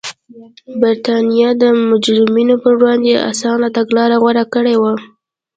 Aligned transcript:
برېټانیا 0.81 1.49
د 1.61 1.63
مجرمینو 1.89 2.55
پر 2.63 2.73
وړاندې 2.79 3.23
اسانه 3.31 3.67
تګلاره 3.77 4.15
غوره 4.21 4.45
کړې 4.53 4.75
وه. 4.81 4.93